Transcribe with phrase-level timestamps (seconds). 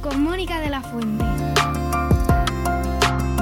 [0.00, 1.24] Con Mónica de la Fuente.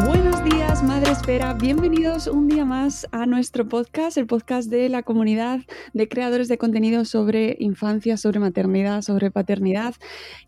[0.07, 1.53] Buenos días, Madre Esfera.
[1.53, 5.61] Bienvenidos un día más a nuestro podcast, el podcast de la comunidad
[5.93, 9.95] de creadores de contenido sobre infancia, sobre maternidad, sobre paternidad.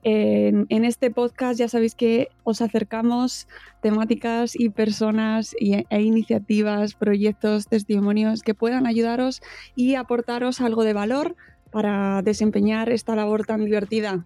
[0.03, 3.47] En, en este podcast ya sabéis que os acercamos
[3.83, 9.43] temáticas y personas y- e iniciativas, proyectos, testimonios que puedan ayudaros
[9.77, 11.37] y aportaros algo de valor
[11.71, 14.25] para desempeñar esta labor tan divertida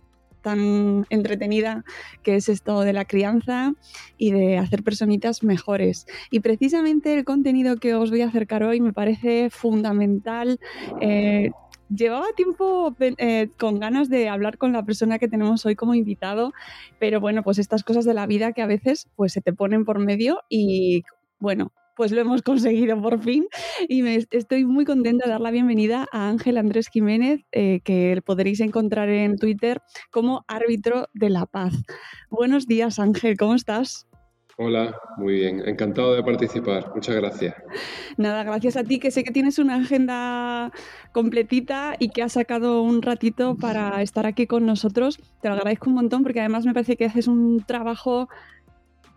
[0.49, 1.85] tan entretenida
[2.23, 3.75] que es esto de la crianza
[4.17, 6.07] y de hacer personitas mejores.
[6.31, 10.59] Y precisamente el contenido que os voy a acercar hoy me parece fundamental.
[11.03, 11.51] Eh,
[11.95, 16.53] Llevaba tiempo eh, con ganas de hablar con la persona que tenemos hoy como invitado,
[16.99, 19.87] pero bueno, pues estas cosas de la vida que a veces pues se te ponen
[19.87, 21.05] por medio y
[21.39, 23.47] bueno, pues lo hemos conseguido por fin
[23.89, 28.23] y me, estoy muy contenta de dar la bienvenida a Ángel Andrés Jiménez, eh, que
[28.25, 31.75] podréis encontrar en Twitter como árbitro de la paz.
[32.31, 34.07] Buenos días Ángel, ¿cómo estás?
[34.61, 37.55] Hola, muy bien, encantado de participar, muchas gracias.
[38.17, 40.73] Nada, gracias a ti, que sé que tienes una agenda
[41.13, 45.21] completita y que has sacado un ratito para estar aquí con nosotros.
[45.43, 48.29] Te lo agradezco un montón porque además me parece que haces un trabajo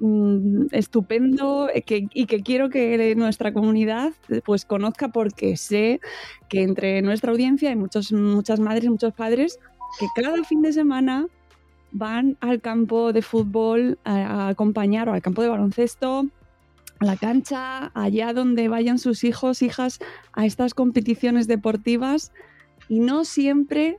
[0.02, 4.12] mm, estupendo eh, y que quiero que nuestra comunidad
[4.46, 6.02] pues conozca porque sé
[6.50, 9.60] que entre nuestra audiencia hay muchos, muchas madres y muchos padres
[10.00, 11.28] que cada fin de semana
[11.94, 16.26] van al campo de fútbol a, a acompañar o al campo de baloncesto
[17.00, 20.00] a la cancha, allá donde vayan sus hijos, hijas,
[20.34, 22.32] a estas competiciones deportivas
[22.88, 23.98] y no siempre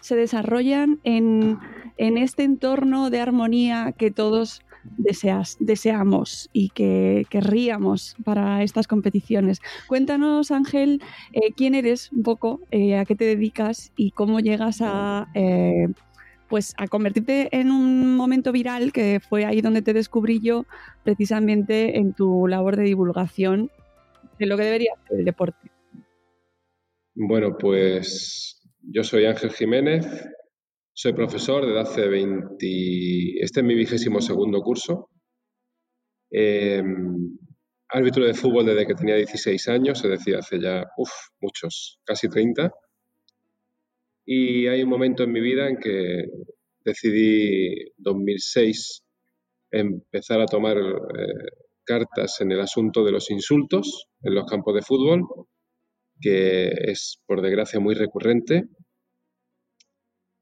[0.00, 1.58] se desarrollan en,
[1.96, 4.62] en este entorno de armonía que todos
[4.96, 9.60] deseas, deseamos y que querríamos para estas competiciones.
[9.86, 14.80] Cuéntanos, Ángel, eh, quién eres un poco, eh, a qué te dedicas y cómo llegas
[14.82, 15.28] a...
[15.34, 15.88] Eh,
[16.48, 20.64] pues a convertirte en un momento viral que fue ahí donde te descubrí yo
[21.04, 23.70] precisamente en tu labor de divulgación
[24.38, 25.70] de lo que debería ser el deporte.
[27.14, 30.06] Bueno, pues yo soy Ángel Jiménez,
[31.00, 32.56] soy profesor desde hace 20,
[33.40, 35.10] este es mi vigésimo segundo curso,
[36.28, 36.82] eh,
[37.90, 41.08] árbitro de fútbol desde que tenía 16 años, es decir, hace ya uf,
[41.40, 42.72] muchos, casi 30.
[44.26, 46.24] Y hay un momento en mi vida en que
[46.84, 49.04] decidí, 2006,
[49.70, 51.48] empezar a tomar eh,
[51.84, 55.22] cartas en el asunto de los insultos en los campos de fútbol,
[56.20, 58.64] que es, por desgracia, muy recurrente.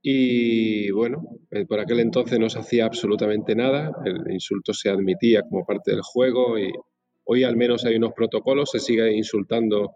[0.08, 5.42] Y bueno, eh, por aquel entonces no se hacía absolutamente nada, el insulto se admitía
[5.42, 6.70] como parte del juego y
[7.24, 9.90] hoy al menos hay unos protocolos, se sigue insultando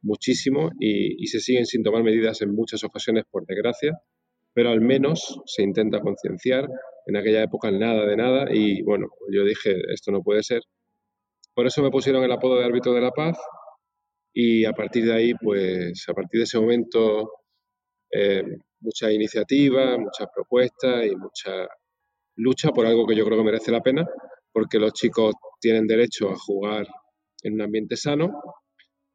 [0.00, 3.98] muchísimo y, se siguen sin tomar medidas en muchas ocasiones, por desgracia,
[4.54, 6.68] pero al menos se intenta concienciar.
[7.06, 10.62] En aquella época nada de nada y bueno, yo dije, esto no puede ser.
[11.52, 13.36] Por eso me pusieron el apodo de árbitro de la paz
[14.32, 17.32] y a partir de ahí, pues a partir de ese momento,
[18.12, 18.44] eh,
[18.80, 21.66] mucha iniciativa, muchas propuestas y mucha
[22.36, 24.06] lucha por algo que yo creo que merece la pena,
[24.52, 26.86] porque los chicos tienen derecho a jugar
[27.42, 28.30] en un ambiente sano,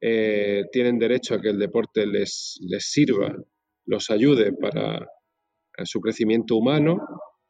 [0.01, 3.33] eh, tienen derecho a que el deporte les, les sirva,
[3.85, 5.05] los ayude para
[5.85, 6.97] su crecimiento humano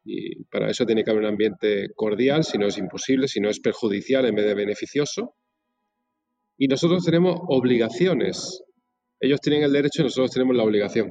[0.04, 3.48] y para eso tiene que haber un ambiente cordial, si no es imposible, si no
[3.48, 5.34] es perjudicial en vez de beneficioso.
[6.58, 8.62] Y nosotros tenemos obligaciones.
[9.18, 11.10] Ellos tienen el derecho y nosotros tenemos la obligación.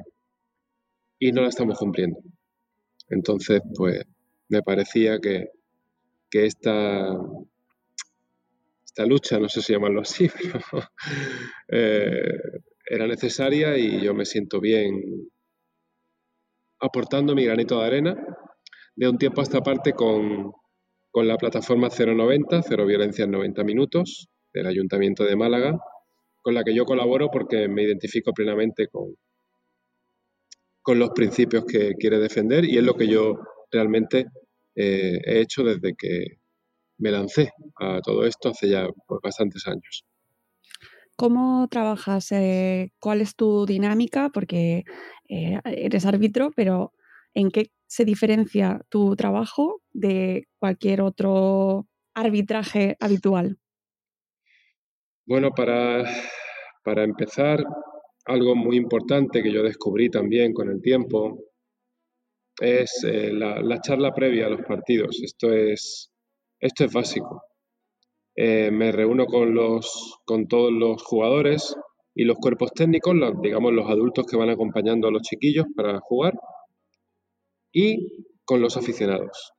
[1.18, 2.18] Y no la estamos cumpliendo.
[3.08, 4.02] Entonces, pues
[4.48, 5.48] me parecía que,
[6.30, 7.08] que esta,
[8.84, 10.84] esta lucha, no sé si llamarlo así, pero
[11.68, 12.38] eh,
[12.86, 15.30] era necesaria y yo me siento bien
[16.80, 18.16] aportando mi granito de arena
[18.96, 20.52] de un tiempo a esta parte con,
[21.10, 25.78] con la plataforma 090, Cero Violencia en 90 Minutos, del Ayuntamiento de Málaga,
[26.42, 29.16] con la que yo colaboro porque me identifico plenamente con,
[30.84, 33.38] con los principios que quiere defender y es lo que yo
[33.72, 34.26] realmente
[34.76, 36.38] eh, he hecho desde que
[36.98, 40.04] me lancé a todo esto hace ya pues, bastantes años.
[41.16, 42.30] ¿Cómo trabajas?
[42.32, 44.28] Eh, ¿Cuál es tu dinámica?
[44.28, 44.84] Porque
[45.28, 46.92] eh, eres árbitro, pero
[47.32, 53.58] ¿en qué se diferencia tu trabajo de cualquier otro arbitraje habitual?
[55.24, 56.04] Bueno, para,
[56.84, 57.64] para empezar,
[58.26, 61.38] algo muy importante que yo descubrí también con el tiempo
[62.60, 65.20] es eh, la, charla previa a los partidos.
[65.22, 66.12] Esto es,
[66.60, 67.42] esto es básico.
[68.36, 71.76] Eh, me reúno con, los, con todos los jugadores
[72.14, 76.34] y los cuerpos técnicos, digamos los adultos que van acompañando a los chiquillos para jugar,
[77.72, 79.52] y con los aficionados.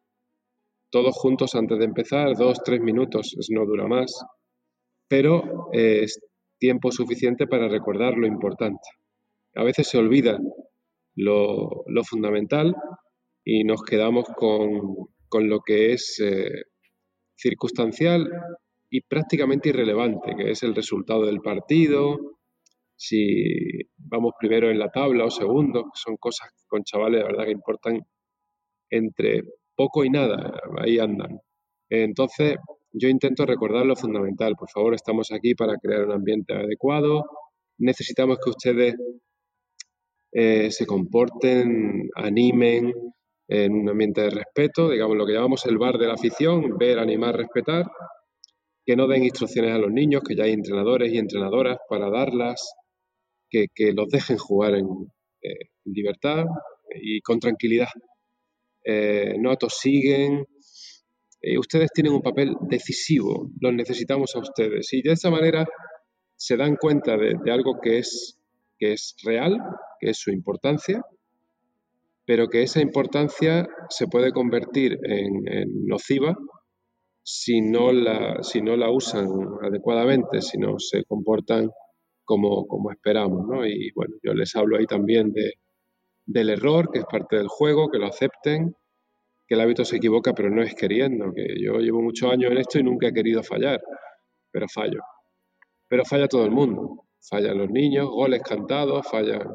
[0.90, 4.24] Todos juntos antes de empezar, dos, tres minutos, no dura más,
[5.10, 6.18] pero es
[6.66, 8.90] tiempo suficiente para recordar lo importante.
[9.54, 10.40] A veces se olvida
[11.16, 12.76] lo, fundamental
[13.44, 16.64] y nos quedamos con, lo que es eh,
[17.36, 18.28] circunstancial
[18.90, 22.18] y prácticamente irrelevante, que es el resultado del partido,
[22.96, 27.52] si vamos primero en la tabla o segundo, son cosas con chavales de verdad que
[27.52, 28.00] importan
[28.90, 29.44] entre
[29.76, 31.40] poco y nada, ahí andan.
[31.90, 32.56] Entonces,
[32.98, 34.56] yo intento recordar lo fundamental.
[34.56, 37.24] Por favor, estamos aquí para crear un ambiente adecuado.
[37.78, 38.96] Necesitamos que ustedes
[40.32, 42.94] eh, se comporten, animen
[43.48, 47.00] en un ambiente de respeto, digamos lo que llamamos el bar de la afición, ver,
[47.00, 47.86] animar, respetar,
[48.86, 52.74] que no den instrucciones a los niños, que ya hay entrenadores y entrenadoras para darlas,
[53.50, 54.88] que, los dejen jugar en,
[55.42, 56.46] eh, libertad
[57.02, 57.88] y con tranquilidad.
[58.84, 60.46] Eh, no atosiguen,
[61.46, 64.92] eh, ustedes tienen un papel decisivo, los necesitamos a ustedes.
[64.94, 65.68] Y de esa manera
[66.36, 68.40] se dan cuenta de, algo que es,
[68.80, 69.60] que es real,
[70.00, 71.04] que es su importancia,
[72.26, 76.36] pero que esa importancia se puede convertir en, nociva
[77.22, 79.28] si no, la, si no la usan
[79.62, 81.70] adecuadamente, si no se comportan
[82.24, 83.46] como, como esperamos.
[83.68, 85.54] Y bueno, yo les hablo ahí también de,
[86.26, 88.76] del error, que es parte del juego, que lo acepten,
[89.48, 92.58] que el hábito se equivoca, pero no es queriendo, que yo llevo muchos años en
[92.58, 93.82] esto y nunca he querido fallar,
[94.52, 95.02] pero fallo.
[95.88, 97.06] Pero falla todo el mundo.
[97.30, 99.48] Fallan los niños, goles cantados, fallan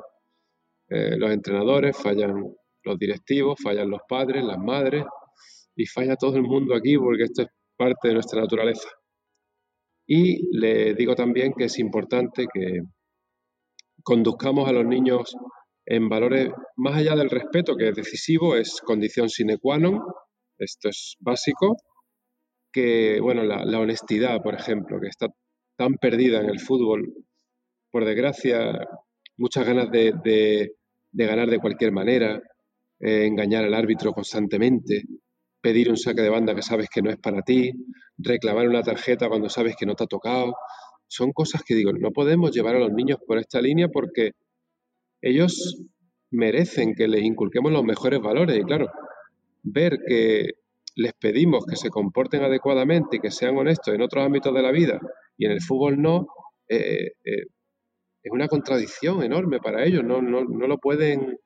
[0.88, 2.34] eh, los entrenadores, fallan
[2.82, 5.04] los directivos, fallan los padres, las madres,
[5.76, 8.88] y falla todo el mundo aquí porque esto es parte de nuestra naturaleza.
[10.06, 12.80] Y le digo también que es importante que
[14.02, 15.36] conduzcamos a los niños
[15.90, 19.98] en valores más allá del respeto, que es decisivo, es condición sine qua non,
[20.56, 21.76] esto es básico,
[22.72, 25.26] que, bueno, la, honestidad, por ejemplo, que está
[25.76, 27.12] tan perdida en el fútbol,
[27.90, 28.86] por desgracia,
[29.36, 30.76] muchas ganas de,
[31.10, 32.40] ganar de cualquier manera,
[33.00, 35.02] eh, engañar al árbitro constantemente,
[35.60, 37.72] pedir un saque de banda que sabes que no es para ti,
[38.16, 40.54] reclamar una tarjeta cuando sabes que no te ha tocado.
[41.08, 44.34] Son cosas que digo, no podemos llevar a los niños por esta línea porque
[45.22, 45.82] ellos
[46.30, 48.88] merecen que les inculquemos los mejores valores y claro,
[49.62, 50.50] ver que
[50.96, 54.70] les pedimos que se comporten adecuadamente y que sean honestos en otros ámbitos de la
[54.70, 55.00] vida
[55.36, 56.26] y en el fútbol no,
[56.68, 57.46] eh, eh,
[58.22, 61.38] es una contradicción enorme para ellos, no, no, lo pueden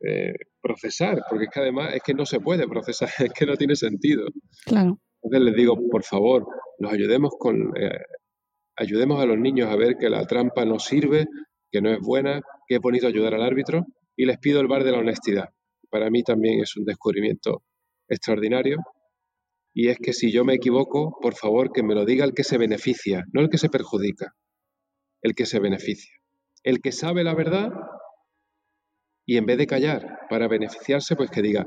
[0.00, 3.56] eh, procesar, porque es que además es que no se puede procesar, es que no
[3.56, 4.26] tiene sentido.
[4.64, 4.98] Claro.
[5.22, 6.46] Entonces les digo, por favor,
[6.78, 7.72] los ayudemos con
[8.76, 11.26] ayudemos a los niños a ver que la trampa no sirve,
[11.74, 14.84] que no es buena, que es bonito ayudar al árbitro y les pido el bar
[14.84, 15.48] de la honestidad.
[15.90, 17.64] Para mí también es un descubrimiento
[18.06, 18.76] extraordinario
[19.72, 22.44] y es que si yo me equivoco, por favor que me lo diga el que
[22.44, 24.36] se beneficia, no el que se perjudica,
[25.20, 26.14] el que se beneficia.
[26.62, 27.72] El que sabe la verdad
[29.26, 31.66] y en vez de callar para beneficiarse, pues que diga,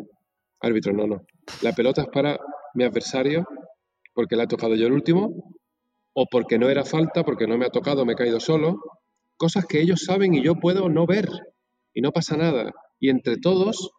[0.61, 1.25] árbitro, no, no,
[1.61, 2.39] la pelota es para
[2.75, 3.45] mi adversario
[4.13, 5.33] porque la he tocado yo el último
[6.13, 8.79] o porque no era falta, porque no me ha tocado, me he caído solo,
[9.37, 11.29] cosas que ellos saben y yo puedo no ver
[11.93, 12.73] y no pasa nada.
[12.99, 13.91] Y entre todos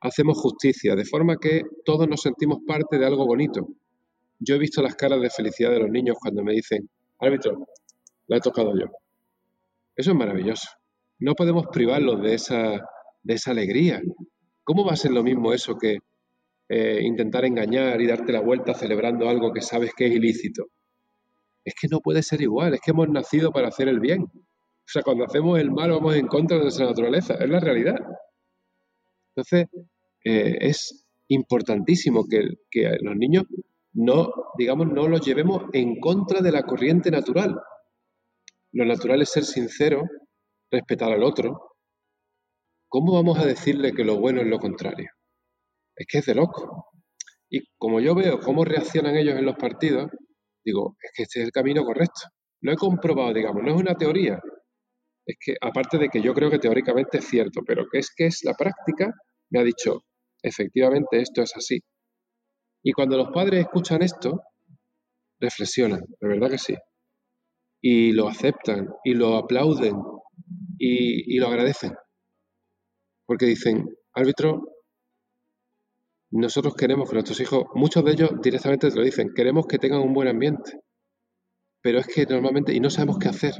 [0.00, 3.68] hacemos justicia, de forma que todos nos sentimos parte de algo bonito.
[4.38, 6.88] Yo he visto las caras de felicidad de los niños cuando me dicen,
[7.18, 7.66] árbitro,
[8.26, 8.86] la he tocado yo.
[9.96, 10.68] Eso es maravilloso.
[11.18, 12.86] No podemos privarlos de esa,
[13.22, 14.02] de esa alegría.
[14.64, 15.98] ¿Cómo va a ser lo mismo eso que
[16.68, 20.66] eh, intentar engañar y darte la vuelta celebrando algo que sabes que es ilícito?
[21.64, 24.26] es que no puede ser igual, es que hemos nacido para hacer el bien.
[24.86, 27.96] O sea, cuando hacemos el mal vamos en contra de nuestra naturaleza, es la realidad.
[29.34, 29.66] Entonces,
[30.24, 33.44] eh, es importantísimo que, que los niños
[33.94, 37.54] no, digamos, no los llevemos en contra de la corriente natural.
[38.72, 40.02] Lo natural es ser sincero,
[40.70, 41.76] respetar al otro.
[42.88, 45.08] ¿Cómo vamos a decirle que lo bueno es lo contrario?
[45.96, 46.88] Es que es de loco.
[47.48, 50.10] Y como yo veo cómo reaccionan ellos en los partidos,
[50.64, 52.22] digo, es que este es el camino correcto.
[52.62, 54.40] Lo he comprobado, digamos, no es una teoría.
[55.26, 58.26] Es que, aparte de que yo creo que teóricamente es cierto, pero que es que
[58.26, 59.12] es la práctica,
[59.50, 60.04] me ha dicho,
[60.42, 61.80] efectivamente esto es así.
[62.82, 64.42] Y cuando los padres escuchan esto,
[65.40, 66.74] reflexionan, de verdad que sí.
[67.82, 69.96] Y lo aceptan, y lo aplauden,
[70.78, 71.92] y, lo agradecen.
[73.26, 74.62] Porque dicen, árbitro,
[76.30, 80.00] nosotros queremos que nuestros hijos, muchos de ellos directamente te lo dicen, queremos que tengan
[80.00, 80.80] un buen ambiente.
[81.82, 83.54] Pero es que normalmente, y no sabemos qué hacer.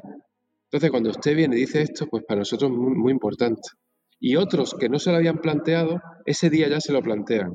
[0.71, 3.63] Entonces, cuando usted viene y dice esto, pues para nosotros es muy, importante.
[4.21, 7.55] Y otros que no se lo habían planteado, ese día ya se lo plantean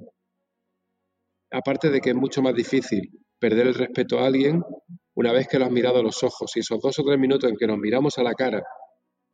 [1.51, 3.01] aparte de que es mucho más difícil
[3.39, 4.61] perder el respeto a alguien
[5.15, 6.51] una vez que lo has mirado a los ojos.
[6.55, 8.63] Y esos dos o tres minutos en que nos miramos a la cara,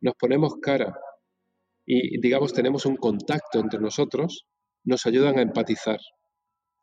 [0.00, 0.94] nos ponemos cara
[1.84, 4.46] y, digamos, tenemos un contacto entre nosotros,
[4.84, 6.00] nos ayudan a empatizar.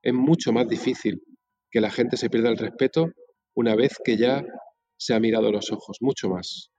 [0.01, 1.21] Es mucho más difícil
[1.69, 3.07] que la gente se pierda el respeto
[3.55, 4.43] una vez que ya
[4.97, 6.72] se ha mirado a los ojos, mucho más.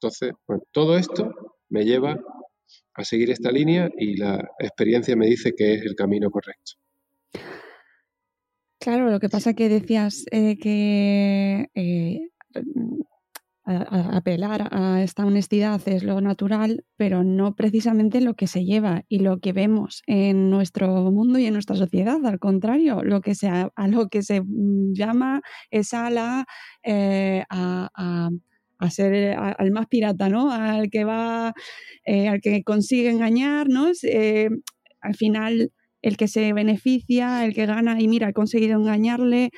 [0.00, 1.32] Entonces, bueno, todo esto
[1.68, 2.18] me lleva
[2.94, 6.72] a seguir esta línea y la experiencia me dice que es el camino correcto.
[8.80, 12.30] Claro, lo que pasa que decías eh, que eh,
[13.68, 19.18] apelar a esta honestidad es lo natural, pero no precisamente lo que se lleva y
[19.18, 22.24] lo que vemos en nuestro mundo y en nuestra sociedad.
[22.24, 24.42] Al contrario, lo que se, a lo que se
[24.92, 26.46] llama es a la
[26.82, 28.30] eh, a,
[28.90, 30.52] ser al más pirata, ¿no?
[30.52, 31.48] Al que va,
[32.06, 34.00] al que consigue engañarnos.
[35.00, 39.50] al final el que se beneficia, el que gana y mira, ha conseguido engañarle.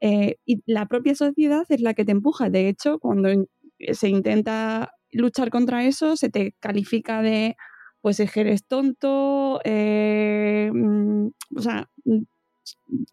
[0.00, 2.50] Eh, y la propia sociedad es la que te empuja.
[2.50, 3.46] De hecho, cuando
[3.92, 7.56] se intenta luchar contra eso, se te califica de,
[8.02, 12.22] pues, eres tonto, eh, mm, o sea, mm,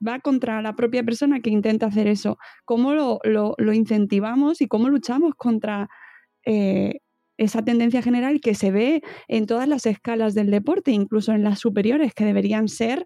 [0.05, 2.38] va contra la propia persona que intenta hacer eso.
[2.65, 5.89] ¿Cómo lo, lo, incentivamos y cómo luchamos contra
[6.45, 7.00] eh,
[7.38, 11.60] esa tendencia general que se ve en todas las escalas del deporte, incluso en las
[11.60, 13.05] superiores, que deberían ser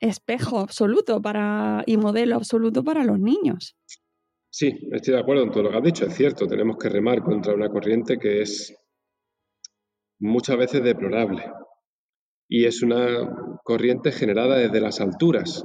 [0.00, 3.76] espejo absoluto para, y modelo absoluto para los niños.
[4.50, 6.06] Sí, estoy de acuerdo en todo lo que has dicho.
[6.06, 8.76] Es cierto, tenemos que remar contra una corriente que es
[10.18, 11.42] muchas veces deplorable.
[12.54, 15.64] Y es una corriente generada desde las alturas,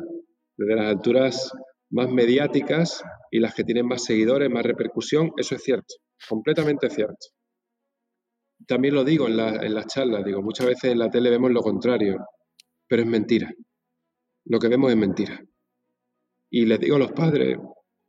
[0.55, 1.51] desde las alturas
[1.89, 5.33] más mediáticas y las que tienen más seguidores, más repercusión.
[5.35, 5.95] Eso es cierto.
[6.29, 7.27] Completamente cierto.
[8.65, 12.25] También lo digo en, las charlas, digo, muchas veces en la tele vemos lo contrario,
[12.87, 13.51] pero es mentira.
[14.45, 15.41] Lo que vemos es mentira.
[16.49, 17.57] Y les digo a los padres,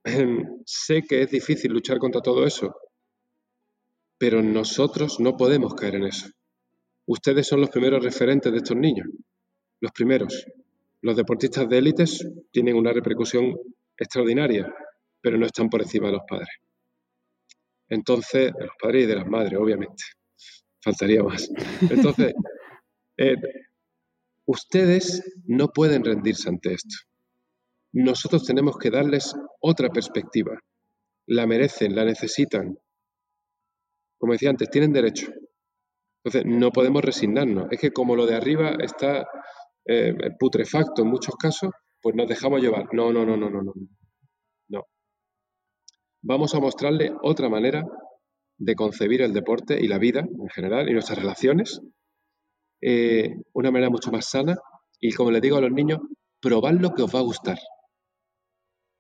[0.65, 2.77] sé que es difícil luchar contra todo eso,
[4.19, 6.29] pero nosotros no podemos caer en eso.
[7.09, 9.07] Ustedes son los primeros referentes de estos niños,
[9.81, 10.45] los primeros.
[11.01, 13.57] Los deportistas de élites tienen una repercusión
[13.97, 14.71] extraordinaria,
[15.23, 16.51] pero no están por encima de los padres.
[17.89, 20.05] Entonces, de los padres y de las madres, obviamente.
[20.83, 21.51] Faltaría más.
[21.89, 22.35] Entonces,
[23.17, 23.37] eh,
[24.45, 26.95] ustedes no pueden rendirse ante esto.
[27.93, 30.61] Nosotros tenemos que darles otra perspectiva.
[31.27, 32.79] La merecen, la necesitan.
[34.19, 35.33] Como decía antes, tienen derecho.
[36.25, 37.67] Entonces, no podemos resignarnos.
[37.71, 39.27] Es que como lo de arriba está
[39.87, 41.71] eh, putrefacto en muchos casos,
[42.01, 42.87] pues nos dejamos llevar.
[42.93, 43.75] No, no, no, no, no, no
[46.23, 47.85] vamos a mostrarle otra manera
[48.59, 51.81] de concebir el deporte y la vida en general y nuestras relaciones,
[52.81, 54.57] eh, una manera mucho más sana
[55.01, 56.01] y como les digo a los niños,
[56.41, 57.59] probad lo que os va a gustar.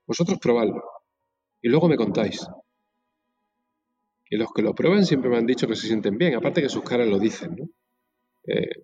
[0.06, 0.82] Vosotros probadlo
[1.60, 2.46] y luego me contáis.
[4.30, 6.68] Y los que lo prueben siempre me han dicho que se sienten bien, aparte que
[6.68, 7.56] sus caras lo dicen.
[8.46, 8.82] Eh,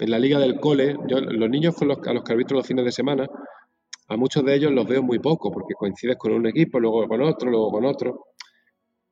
[0.00, 2.84] en la liga del cole, los niños con los, a los que arbitro los fines
[2.84, 3.26] de semana,
[4.08, 7.20] a muchos de ellos los veo muy poco porque coincides con un equipo, luego con
[7.22, 8.26] otro, luego con otro.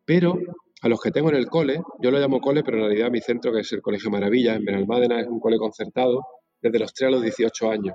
[0.05, 0.39] Pero
[0.83, 3.21] a los que tengo en el cole, yo lo llamo cole, pero en realidad mi
[3.21, 6.23] centro, que es el Colegio Maravilla, en Benalmádena, es un cole concertado
[6.61, 7.95] desde los 3 a los 18 años.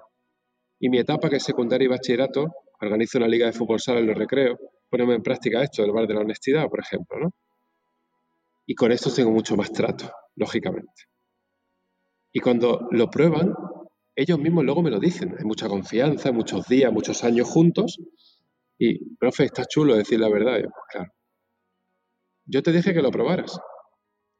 [0.79, 2.45] Y mi etapa, que es secundaria y bachillerato,
[2.81, 4.59] organizo una liga de fútbol sala en los recreos,
[4.91, 7.31] ponemos en práctica esto, el bar de la honestidad, por ejemplo, ¿no?
[8.67, 11.05] Y con esto tengo mucho más trato, lógicamente.
[12.33, 13.53] Y cuando lo prueban,
[14.15, 15.35] ellos mismos luego me lo dicen.
[15.37, 17.99] Hay mucha confianza, muchos días, muchos años juntos.
[18.77, 20.57] Y, profe, está chulo decir la verdad.
[20.57, 21.11] Yo, pues claro.
[22.45, 23.59] Yo te dije que lo probaras.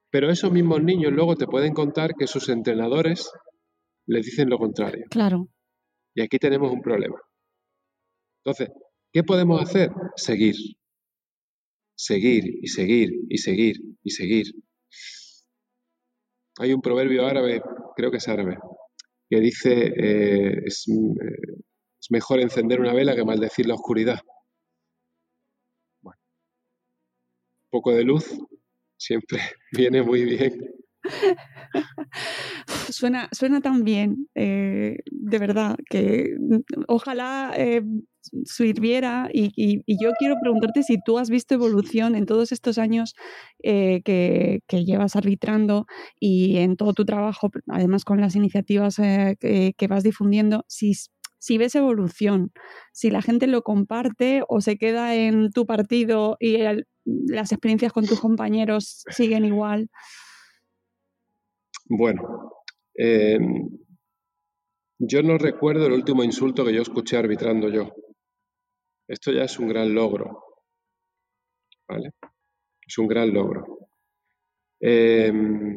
[0.10, 3.32] Pero esos mismos niños luego te pueden contar que sus entrenadores
[4.06, 5.06] les dicen lo contrario.
[5.10, 5.48] Claro.
[6.14, 7.20] Y aquí tenemos un problema.
[8.44, 8.70] Entonces,
[9.12, 9.92] ¿qué podemos hacer?
[10.16, 10.56] Seguir.
[11.96, 14.46] Seguir y seguir y seguir y seguir.
[16.60, 17.62] Hay un proverbio árabe,
[17.96, 18.58] creo que es árabe,
[19.30, 20.94] que dice, eh, es, eh,
[22.00, 24.20] es, mejor encender una vela que maldecir la oscuridad.
[26.02, 26.20] Bueno,
[27.70, 28.26] poco de luz
[28.98, 29.40] siempre
[29.72, 30.74] viene muy bien.
[32.90, 36.36] Suena, suena tan bien, eh, de verdad, que
[36.88, 37.82] ojalá eh,
[38.46, 43.16] sirviera y, yo quiero preguntarte si tú has visto evolución en todos estos años
[43.64, 45.86] eh, que, llevas arbitrando
[46.20, 50.94] y en todo tu trabajo, además con las iniciativas que, vas difundiendo, si,
[51.40, 52.52] si ves evolución,
[52.94, 56.58] si la gente lo comparte o se queda en tu partido y
[57.06, 59.90] las experiencias con tus compañeros siguen igual.
[61.90, 62.54] Bueno,
[62.96, 63.70] em,
[65.00, 67.92] yo no recuerdo el último insulto que yo escuché arbitrando yo.
[69.12, 70.42] Esto ya es un gran logro.
[71.86, 72.12] ¿Vale?
[72.88, 73.90] Es un gran logro.
[74.80, 75.76] Em,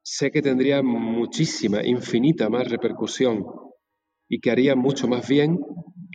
[0.00, 3.44] sé que tendría muchísima, infinita más repercusión
[4.28, 5.58] y que haría mucho más bien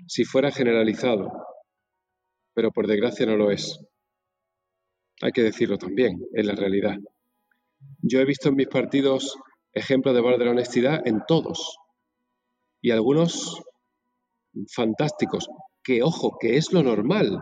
[0.07, 1.33] si fuera generalizado,
[2.53, 3.77] pero por desgracia no lo es.
[5.21, 6.95] Hay que decirlo también, es la realidad.
[8.01, 9.35] Yo he visto en mis partidos
[9.73, 11.77] ejemplos de valor de la honestidad en todos.
[12.81, 13.61] Y algunos
[14.73, 15.49] fantásticos,
[15.83, 17.39] que ojo, que es lo normal,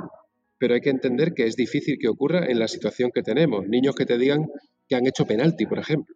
[0.58, 3.68] pero hay que entender que es difícil que ocurra en la situación que tenemos.
[3.68, 4.48] Niños que te digan
[4.88, 6.16] que han hecho penalti, por ejemplo,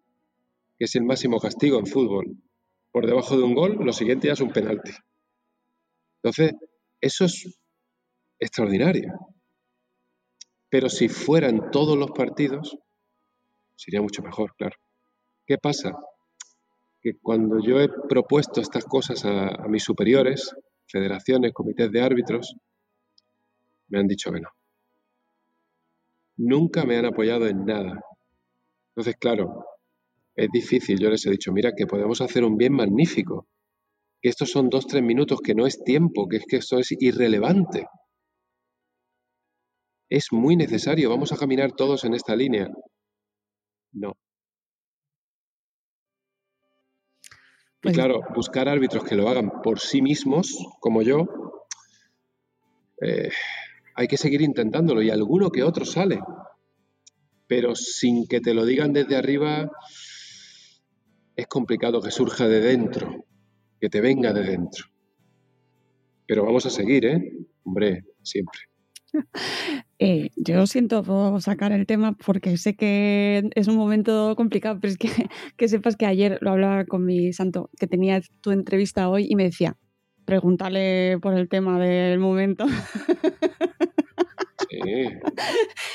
[0.78, 2.38] que es el máximo castigo en fútbol.
[2.92, 4.92] Por debajo de un gol, lo siguiente ya es un penalti.
[6.22, 6.54] Entonces,
[7.02, 7.60] eso es
[8.40, 9.14] extraordinario.
[10.70, 12.78] Pero si fueran todos los partidos,
[13.76, 14.76] sería mucho mejor, claro.
[15.46, 15.94] ¿Qué pasa?
[17.02, 20.54] Que cuando yo he propuesto estas cosas a, mis superiores,
[20.90, 22.56] federaciones, comités de árbitros,
[23.88, 24.50] me han dicho que no.
[26.38, 28.02] Nunca me han apoyado en nada.
[28.90, 29.66] Entonces, claro,
[30.36, 31.00] es difícil.
[31.00, 33.48] Yo les he dicho, mira, que podemos hacer un bien magnífico.
[34.22, 36.92] Que estos son dos, tres minutos, que no es tiempo, que es que esto es
[37.00, 37.88] irrelevante.
[40.10, 42.70] Es muy necesario, vamos a caminar todos en esta línea.
[43.92, 44.14] No.
[47.80, 51.26] Y pues claro, buscar árbitros que lo hagan por sí mismos, como yo,
[53.02, 53.30] eh,
[53.96, 56.20] hay que seguir intentándolo y alguno que otro sale.
[57.48, 59.72] Pero sin que te lo digan desde arriba,
[61.38, 63.26] es complicado que surja de dentro,
[63.80, 64.86] que te venga de dentro.
[66.28, 67.32] Pero vamos a seguir, ¿eh?
[67.64, 68.69] Hombre, siempre.
[70.02, 71.04] Eh, yo siento
[71.42, 75.10] sacar el tema porque sé que es un momento complicado, pero es que,
[75.58, 79.36] que sepas que ayer lo hablaba con mi santo, que tenía tu entrevista hoy y
[79.36, 79.76] me decía,
[80.24, 82.66] pregúntale por el tema del momento.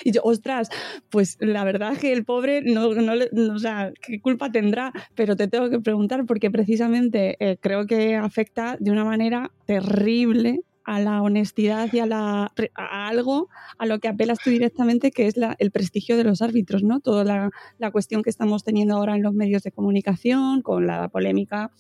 [0.04, 0.68] Y yo, ostras,
[1.10, 4.92] pues la verdad es que el pobre no, no, o sea, ¿qué culpa tendrá?
[5.14, 10.60] Pero te tengo que preguntar porque precisamente eh, creo que afecta de una manera terrible
[10.84, 15.26] a la honestidad y a, la, a algo a lo que apelas tú directamente, que
[15.26, 17.00] es el prestigio de los árbitros, ¿no?
[17.00, 21.08] Toda la, la, cuestión que estamos teniendo ahora en los medios de comunicación, con la
[21.08, 21.70] polémica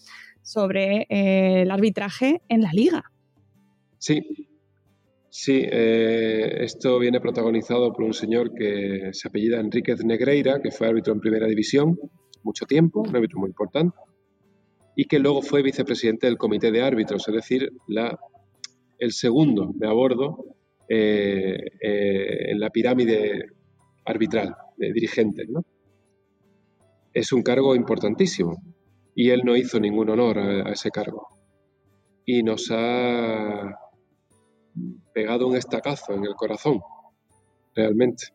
[0.42, 3.04] sobre eh, el arbitraje en la liga.
[3.98, 4.22] Sí,
[5.30, 10.88] sí, eh, esto viene protagonizado por un señor que se apellida Enríquez Negreira, que fue
[10.88, 11.98] árbitro en primera división
[12.44, 13.96] mucho tiempo, un árbitro muy importante,
[14.94, 18.16] y que luego fue vicepresidente del comité de árbitros, es decir, la
[18.98, 20.44] el segundo de abordo
[20.88, 23.46] eh, eh, en la pirámide
[24.04, 25.48] arbitral de dirigentes.
[25.48, 25.64] ¿no?
[27.12, 28.62] Es un cargo importantísimo
[29.14, 31.28] y él no hizo ningún honor a, ese cargo.
[32.26, 33.78] Y nos ha
[35.12, 36.80] pegado un estacazo en el corazón,
[37.74, 38.26] realmente.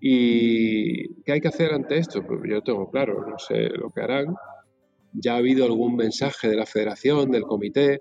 [0.00, 2.26] ¿Y qué hay que hacer ante esto?
[2.26, 4.34] Pues yo tengo claro, no sé lo que harán.
[5.12, 8.00] Ya ha habido algún mensaje de la federación, del comité,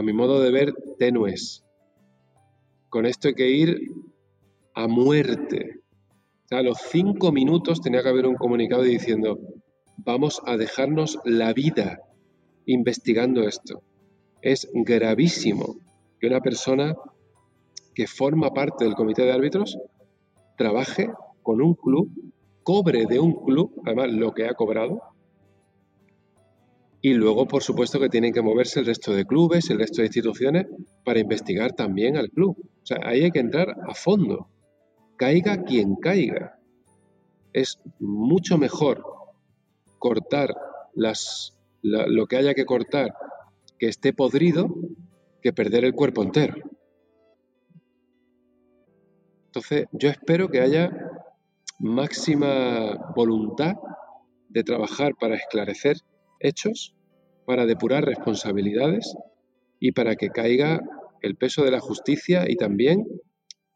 [0.00, 1.62] a mi modo de ver, tenues.
[2.88, 3.78] Con esto hay que ir
[4.74, 5.82] a muerte.
[6.44, 9.38] O sea, a los cinco minutos tenía que haber un comunicado diciendo,
[9.98, 12.00] vamos a dejarnos la vida
[12.64, 13.82] investigando esto.
[14.40, 15.76] Es gravísimo
[16.18, 16.96] que una persona
[17.94, 19.76] que forma parte del comité de árbitros
[20.56, 21.10] trabaje
[21.42, 22.08] con un club,
[22.62, 25.02] cobre de un club, además lo que ha cobrado,
[27.02, 30.06] Y luego, por supuesto, que tienen que moverse el resto de clubes, el resto de
[30.08, 30.66] instituciones,
[31.04, 32.56] para investigar también al club.
[32.60, 34.48] O sea, ahí hay que entrar a fondo.
[35.16, 36.58] Caiga quien caiga.
[37.52, 39.02] Es mucho mejor
[39.98, 40.54] cortar
[40.94, 43.14] las, lo que haya que cortar
[43.78, 44.68] que esté podrido
[45.42, 46.54] que perder el cuerpo entero.
[49.46, 50.90] Entonces, yo espero que haya
[51.78, 53.76] máxima voluntad
[54.48, 55.96] de trabajar para esclarecer
[56.40, 56.94] hechos,
[57.46, 59.14] para depurar responsabilidades
[59.78, 60.80] y para que caiga
[61.22, 63.06] el peso de la justicia y también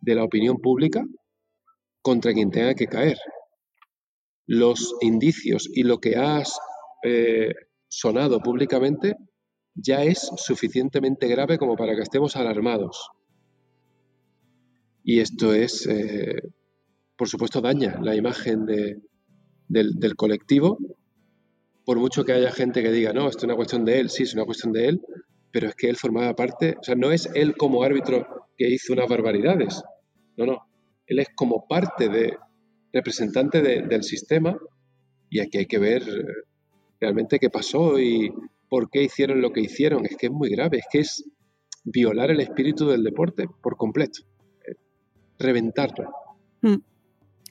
[0.00, 1.04] de la opinión pública
[2.02, 3.18] contra quien tenga que caer.
[4.46, 6.58] Los indicios y lo que has
[7.02, 7.54] eh,
[7.88, 9.16] sonado públicamente
[9.74, 13.10] ya es suficientemente grave como para que estemos alarmados.
[15.02, 16.40] Y esto es, eh,
[17.16, 19.02] por supuesto, daña la imagen del,
[19.68, 20.78] del, colectivo,
[21.84, 24.22] por mucho que haya gente que diga, no, esto es una cuestión de él, sí,
[24.22, 25.02] es una cuestión de él,
[25.50, 28.92] pero es que él formaba parte, o sea, no es él como árbitro que hizo
[28.92, 29.82] unas barbaridades,
[30.36, 30.66] no, no,
[31.06, 32.36] él es como parte de,
[32.94, 34.56] representante del sistema
[35.28, 36.24] y aquí hay que ver eh,
[37.00, 38.32] realmente qué pasó y
[38.70, 40.06] por qué hicieron lo que hicieron.
[40.06, 41.24] Es que es muy grave, es que es
[41.82, 44.22] violar el espíritu del deporte por completo,
[44.66, 44.76] eh,
[45.38, 46.12] reventarlo.
[46.62, 46.76] Hmm.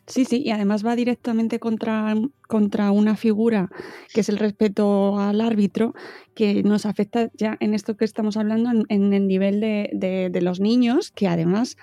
[0.06, 2.14] Sí, sí, y además va directamente contra,
[2.50, 3.70] contra una figura
[4.14, 5.94] que es el respeto al árbitro,
[6.36, 11.12] que nos afecta ya en esto que estamos hablando, en, el nivel de, los niños,
[11.12, 11.78] que además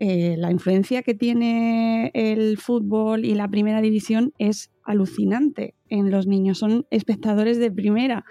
[0.00, 6.26] eh, la influencia que tiene el fútbol y la primera división es alucinante en los
[6.26, 6.58] niños.
[6.58, 8.26] Son espectadores de primera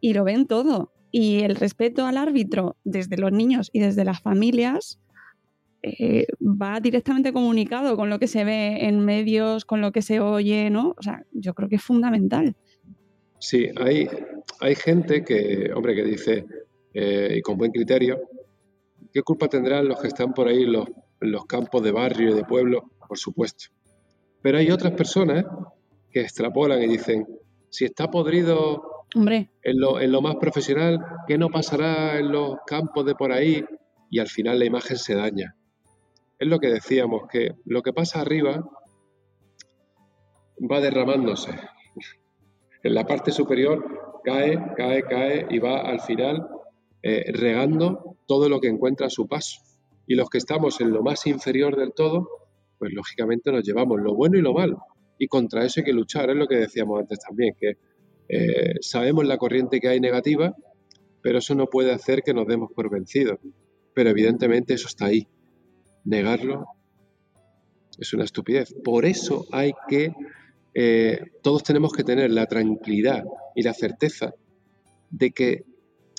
[0.00, 0.92] y lo ven todo.
[1.10, 4.98] Y el respeto al árbitro desde los niños y desde las familias
[5.86, 10.18] eh, va directamente comunicado con lo que se ve en medios, con lo que se
[10.18, 10.94] oye, ¿no?
[10.96, 12.56] O sea, yo creo que es fundamental.
[13.38, 14.08] Sí, hay,
[14.60, 16.46] hay gente que, hombre, que dice,
[16.94, 18.18] eh, y con buen criterio,
[19.12, 20.86] ¿qué culpa tendrán los que están por ahí en los,
[21.20, 22.90] los campos de barrio y de pueblo?
[23.06, 23.66] Por supuesto.
[24.40, 25.44] Pero hay otras personas
[26.10, 27.26] que extrapolan y dicen,
[27.68, 29.50] si está podrido Hombre.
[29.62, 33.62] En, lo, en lo más profesional, ¿qué no pasará en los campos de por ahí?
[34.10, 35.54] Y al final la imagen se daña
[36.38, 38.64] es lo que decíamos, que lo que pasa arriba
[40.70, 41.50] va derramándose.
[42.82, 46.46] En la parte superior cae, cae, cae y va al final
[47.02, 49.60] eh, regando todo lo que encuentra a su paso.
[50.06, 52.28] Y los que estamos en lo más inferior del todo,
[52.78, 54.82] pues lógicamente nos llevamos lo bueno y lo malo.
[55.18, 57.78] Y contra eso hay que luchar, es lo que decíamos antes también, que
[58.28, 60.54] eh, sabemos la corriente que hay negativa,
[61.22, 63.38] pero eso no puede hacer que nos demos por vencidos.
[63.94, 65.26] Pero evidentemente eso está ahí
[66.04, 66.66] negarlo
[67.98, 68.74] es una estupidez.
[68.84, 70.12] Por eso hay que,
[70.74, 74.34] eh, todos tenemos que tener la tranquilidad y la certeza
[75.10, 75.64] de que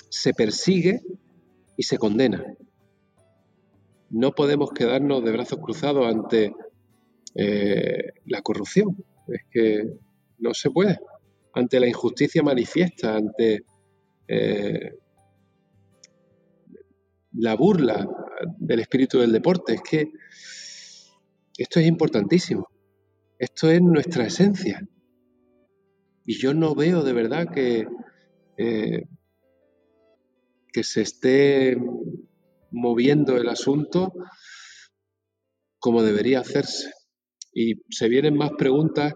[0.08, 1.00] se persigue
[1.76, 2.44] y se condena.
[4.10, 6.54] No podemos quedarnos de brazos cruzados ante
[7.34, 8.96] eh, la corrupción.
[9.28, 9.98] Es que
[10.38, 10.98] no se puede.
[11.52, 13.64] Ante la injusticia manifiesta, ante
[14.28, 14.94] eh,
[17.32, 18.08] la burla
[18.58, 19.74] del espíritu del deporte.
[19.74, 20.12] Es que
[21.56, 22.68] esto es importantísimo.
[23.38, 24.86] Esto es nuestra esencia.
[26.24, 27.86] Y yo no veo de verdad que,
[28.56, 29.04] eh,
[30.72, 31.76] que se esté
[32.70, 34.12] moviendo el asunto
[35.78, 36.90] como debería hacerse.
[37.54, 39.14] Y se vienen más preguntas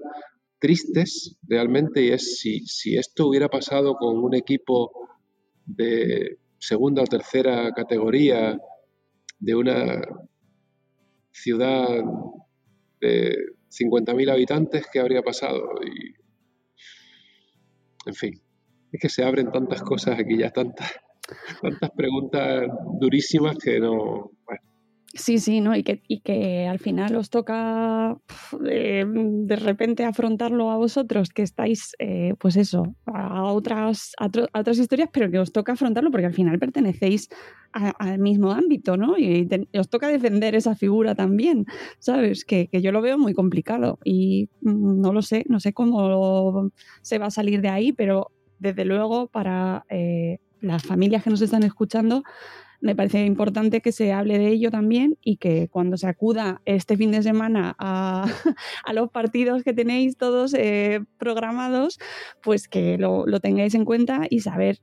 [0.61, 4.93] tristes realmente y es si, si esto hubiera pasado con un equipo
[5.67, 8.59] de segunda o tercera categoría
[9.40, 10.03] de una
[11.33, 11.88] ciudad
[13.00, 13.35] de
[13.70, 15.70] 50.000 habitantes, ¿qué habría pasado?
[15.83, 16.14] Y,
[18.07, 18.40] en fin,
[18.92, 20.92] es que se abren tantas cosas aquí ya, tantas,
[21.61, 22.68] tantas preguntas
[23.00, 24.31] durísimas que no...
[25.12, 25.75] Sí, sí, ¿no?
[25.75, 28.16] Y que, y que al final os toca
[28.70, 34.12] eh, de repente afrontarlo a vosotros, que estáis, eh, pues eso, a otras,
[34.53, 37.29] otras historias, pero que os toca afrontarlo porque al final pertenecéis
[37.73, 39.18] al mismo ámbito, ¿no?
[39.18, 41.66] Y os toca defender esa figura también,
[41.99, 42.44] ¿sabes?
[42.44, 46.70] Que, que, yo lo veo muy complicado y mm, no lo sé, no sé cómo
[47.03, 51.40] se va a salir de ahí, pero desde luego para eh, las familias que nos
[51.40, 52.23] están escuchando,
[52.81, 56.97] me parece importante que se hable de ello también y que cuando se acuda este
[56.97, 58.27] fin de semana a,
[58.93, 61.99] los partidos que tenéis todos eh, programados,
[62.43, 64.79] pues que lo, tengáis en cuenta y saber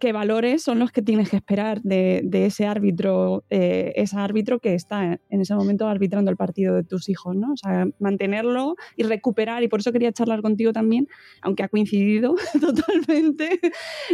[0.00, 4.74] qué valores son los que tienes que esperar de, ese árbitro, eh, ese árbitro que
[4.74, 7.52] está en ese momento arbitrando el partido de tus hijos, ¿no?
[7.52, 11.06] O sea, mantenerlo y recuperar, y por eso quería charlar contigo también,
[11.42, 13.60] aunque ha coincidido totalmente,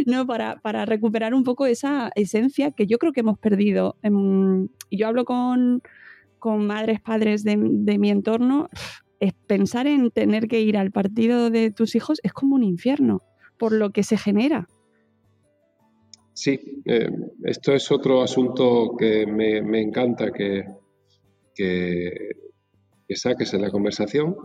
[0.05, 0.27] ¿no?
[0.27, 3.97] Para, para recuperar un poco esa esencia que yo creo que hemos perdido.
[4.89, 5.81] Y yo hablo con,
[6.37, 8.69] con madres, padres de, de mi entorno,
[9.19, 13.21] es pensar en tener que ir al partido de tus hijos es como un infierno,
[13.57, 14.67] por lo que se genera.
[16.39, 17.09] Sí, eh,
[17.45, 20.65] esto es otro asunto que me, encanta que,
[21.55, 22.29] que,
[23.15, 24.35] saques en la conversación,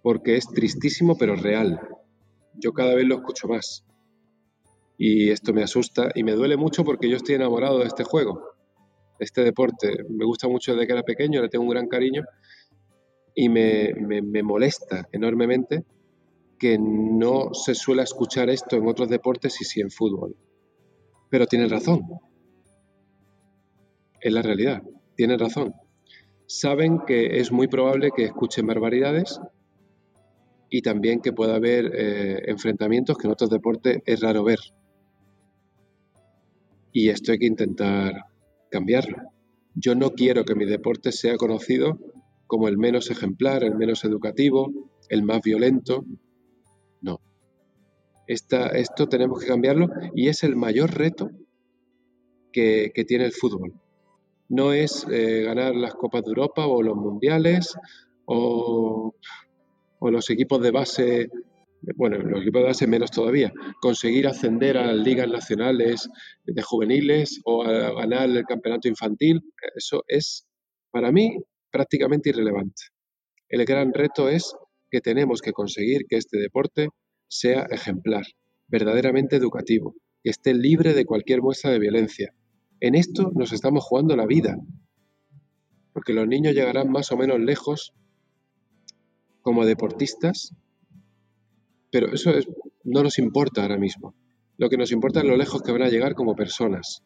[0.00, 1.80] porque es tristísimo pero real.
[2.54, 3.84] Yo cada vez lo escucho más.
[4.96, 8.52] Y esto me asusta y me duele mucho porque yo estoy enamorado de este juego,
[9.18, 10.04] de este deporte.
[10.08, 12.22] Me gusta mucho desde que era pequeño, le tengo un gran cariño
[13.34, 15.84] y me, me molesta enormemente
[16.60, 20.36] que no se suele escuchar esto en otros deportes y sí en fútbol.
[21.34, 22.02] Pero tienen razón.
[24.20, 24.84] Es la realidad.
[25.16, 25.74] Tienen razón.
[26.46, 29.40] Saben que es muy probable que escuchen barbaridades
[30.70, 34.60] y también que pueda haber eh, enfrentamientos que en otros deportes es raro ver.
[36.92, 38.26] Y esto hay que intentar
[38.70, 39.16] cambiarlo.
[39.74, 41.98] Yo no quiero que mi deporte sea conocido
[42.46, 44.70] como el menos ejemplar, el menos educativo,
[45.08, 46.04] el más violento.
[48.26, 51.30] Esto tenemos que cambiarlo y es el mayor reto
[52.52, 53.74] que, tiene el fútbol.
[54.48, 57.74] No es eh, ganar las Copas de Europa o los Mundiales
[58.26, 59.14] o,
[60.00, 61.30] los equipos de base,
[61.96, 66.08] bueno, los equipos de base menos todavía, conseguir ascender a ligas nacionales
[66.44, 69.40] de juveniles o a ganar el campeonato infantil.
[69.74, 70.46] Eso es,
[70.90, 71.38] para mí,
[71.70, 72.82] prácticamente irrelevante.
[73.48, 74.54] El gran reto es
[74.90, 76.88] que tenemos que conseguir que este deporte
[77.34, 78.24] sea ejemplar,
[78.68, 82.32] verdaderamente educativo, que esté libre de cualquier muestra de violencia.
[82.80, 84.56] En esto nos estamos jugando la vida,
[85.92, 87.92] porque los niños llegarán más o menos lejos
[89.42, 90.54] como deportistas,
[91.90, 92.30] pero eso
[92.84, 94.14] no nos importa ahora mismo.
[94.56, 97.02] Lo que nos importa es lo lejos que van a llegar como personas.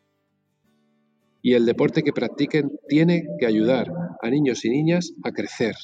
[1.41, 5.75] Y el deporte que practiquen tiene que ayudar a niños y niñas a crecer.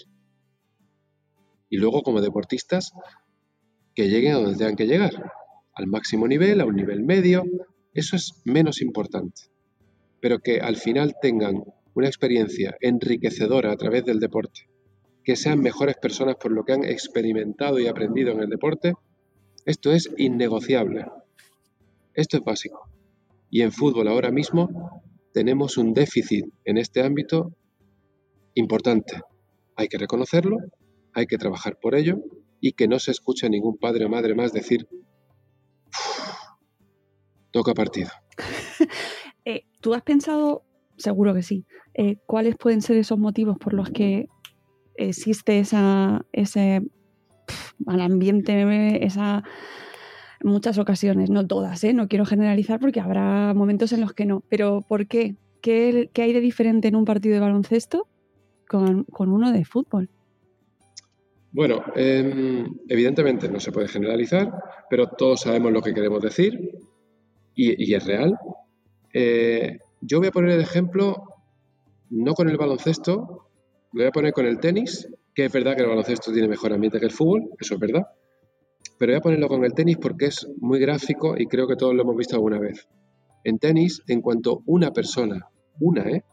[1.70, 2.92] Y luego como deportistas
[3.94, 5.12] que lleguen a donde tengan que llegar,
[5.74, 7.44] al máximo nivel, a un nivel medio,
[7.92, 9.42] eso es menos importante,
[10.20, 11.62] pero que al final tengan
[11.94, 14.68] una experiencia enriquecedora a través del deporte,
[15.22, 18.94] que sean mejores personas por lo que han experimentado y aprendido en el deporte,
[19.64, 21.06] esto es innegociable.
[22.12, 22.90] Esto es básico.
[23.50, 25.02] Y en fútbol ahora mismo
[25.32, 27.56] tenemos un déficit en este ámbito
[28.54, 29.20] importante.
[29.76, 30.58] Hay que reconocerlo,
[31.12, 32.22] hay que trabajar por ello
[32.64, 34.88] y que no se escuche a ningún padre o madre más decir,
[37.50, 38.10] toca partido.
[39.46, 40.64] Eh, ¿Tú has pensado,
[40.96, 44.30] seguro que sí, eh, cuáles pueden ser esos motivos por los que
[44.96, 46.80] existe esa, ese
[47.76, 49.42] mal ambiente, esa
[50.42, 51.92] muchas ocasiones, no todas, ¿eh?
[51.92, 55.36] no quiero generalizar porque habrá momentos en los que no, pero ¿por qué?
[55.60, 58.08] ¿Qué, hay de diferente en un partido de baloncesto
[58.66, 60.08] con, con uno de fútbol?
[61.54, 64.52] Bueno, em, evidentemente no se puede generalizar,
[64.90, 66.72] pero todos sabemos lo que queremos decir
[67.54, 68.36] y, es real.
[69.12, 71.22] Eh, yo voy a poner el ejemplo
[72.10, 73.46] no con el baloncesto,
[73.92, 76.72] lo voy a poner con el tenis, que es verdad que el baloncesto tiene mejor
[76.72, 78.02] ambiente que el fútbol, eso es verdad,
[78.98, 81.94] pero voy a ponerlo con el tenis porque es muy gráfico y creo que todos
[81.94, 82.88] lo hemos visto alguna vez.
[83.44, 86.24] En tenis, en cuanto una persona, una, ¿eh?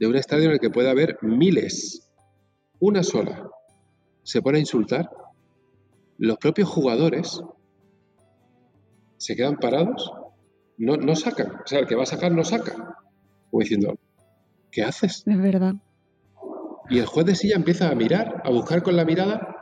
[0.00, 2.10] De un estadio en el que puede haber miles,
[2.80, 3.51] una sola,
[4.22, 5.10] se pone a insultar,
[6.18, 7.42] los propios jugadores
[9.16, 10.12] se quedan parados,
[10.78, 11.52] no, no sacan.
[11.64, 12.96] O sea, el que va a sacar no saca.
[13.50, 13.98] Como diciendo,
[14.70, 15.24] ¿qué haces?
[15.26, 15.74] Es verdad.
[16.90, 19.56] Y el juez de silla empieza a mirar, a buscar con la mirada,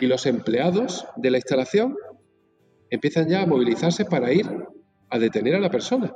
[0.00, 1.96] y los empleados de la instalación
[2.90, 4.46] empiezan ya a movilizarse para ir
[5.08, 6.12] a detener a la persona.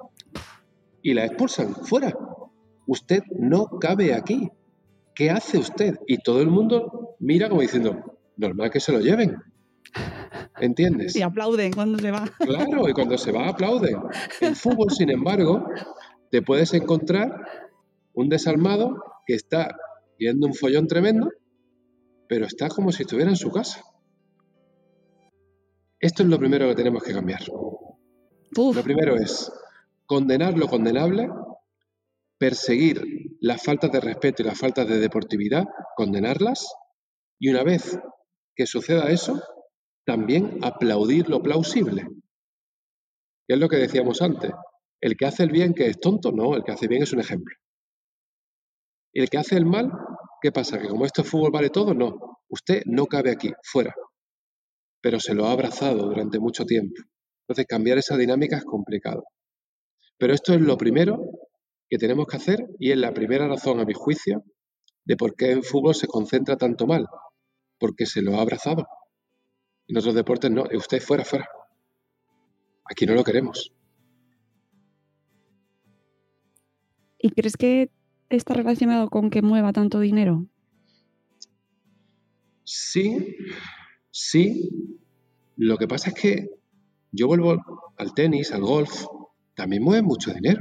[1.03, 2.17] Y la expulsan fuera.
[2.87, 4.51] Usted no cabe aquí.
[5.15, 5.99] ¿Qué hace usted?
[6.07, 9.37] Y todo el mundo mira como diciendo, normal que se lo lleven.
[10.61, 11.17] ¿Entiendes?
[11.17, 12.29] Y aplauden cuando se va.
[12.39, 13.97] Claro, y cuando se va aplauden.
[14.41, 15.69] En fútbol, sin embargo,
[16.31, 17.33] te puedes encontrar
[18.13, 19.77] un desalmado que está
[20.19, 21.31] viendo un follón tremendo,
[22.29, 23.83] pero está como si estuviera en su casa.
[25.99, 27.43] Esto es lo primero que tenemos que cambiar.
[28.57, 29.51] Lo primero es
[30.07, 31.29] condenar lo condenable
[32.39, 35.65] perseguir las faltas de respeto y las faltas de deportividad,
[35.97, 36.67] condenarlas,
[37.39, 37.99] y una vez
[38.57, 39.39] que suceda eso,
[40.07, 42.07] también aplaudir lo plausible.
[43.47, 44.51] Y es lo que decíamos antes.
[44.99, 47.21] El que hace el bien, que es tonto, no, el que hace bien es un
[47.21, 47.55] ejemplo.
[49.13, 49.93] Y el que hace el mal,
[50.41, 50.79] ¿qué pasa?
[50.79, 52.39] Que como esto es fútbol vale todo, no.
[52.49, 53.95] Usted no cabe aquí, fuera.
[55.03, 57.03] Pero se lo ha abrazado durante mucho tiempo.
[57.43, 59.25] Entonces cambiar esa dinámica es complicado.
[60.17, 61.44] Pero esto es lo primero
[61.89, 64.45] que tenemos que hacer y es la primera razón, a mi juicio,
[65.05, 67.07] de por qué en fútbol se concentra tanto mal.
[67.79, 68.87] Porque se lo ha abrazado.
[69.89, 71.49] En otros deportes no, usted fuera, fuera.
[72.91, 73.73] Aquí no lo queremos.
[77.19, 77.91] ¿Y crees que
[78.29, 80.47] está relacionado con que mueva tanto dinero?
[82.65, 83.37] Sí,
[84.11, 84.71] sí.
[85.57, 86.49] Lo que pasa es que
[87.13, 89.07] yo vuelvo al tenis, al golf,
[89.55, 90.61] también mueve mucho dinero.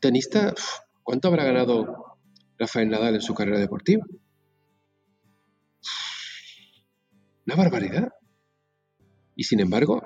[0.00, 0.54] Tenista,
[1.02, 2.18] ¿cuánto habrá ganado
[2.58, 4.04] Rafael Nadal en su carrera deportiva?
[7.46, 8.08] Una barbaridad.
[9.34, 10.02] Y sin embargo,